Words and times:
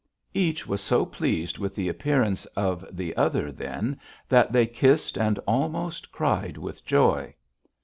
Each 0.33 0.65
was 0.65 0.81
so 0.81 1.05
pleased 1.05 1.59
with 1.59 1.75
the 1.75 1.87
appearance 1.87 2.47
of 2.55 2.83
the 2.91 3.15
other 3.15 3.51
then 3.51 3.99
that 4.27 4.51
they 4.51 4.65
kissed 4.65 5.15
and 5.15 5.37
almost 5.45 6.11
cried 6.11 6.57
with 6.57 6.83
joy. 6.83 7.35